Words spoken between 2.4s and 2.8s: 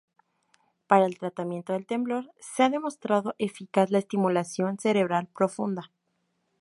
ha